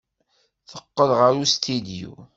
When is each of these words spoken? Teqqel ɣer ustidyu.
Teqqel 0.69 1.09
ɣer 1.19 1.31
ustidyu. 1.43 2.13